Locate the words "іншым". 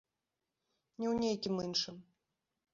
1.67-2.03